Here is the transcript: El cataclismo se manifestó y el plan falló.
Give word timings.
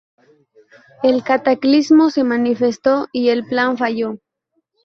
El 1.03 1.21
cataclismo 1.23 2.09
se 2.09 2.23
manifestó 2.23 3.07
y 3.13 3.29
el 3.29 3.45
plan 3.45 3.77
falló. 3.77 4.17